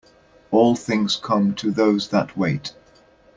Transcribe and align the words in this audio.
All 0.49 0.75
things 0.75 1.15
come 1.15 1.53
to 1.57 1.69
those 1.69 2.07
that 2.07 2.35
wait. 2.35 2.73